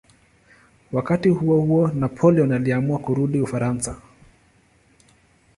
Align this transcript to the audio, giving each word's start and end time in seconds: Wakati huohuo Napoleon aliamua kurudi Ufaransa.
Wakati 0.91 1.29
huohuo 1.29 1.87
Napoleon 1.87 2.51
aliamua 2.51 2.99
kurudi 2.99 3.41
Ufaransa. 3.41 4.01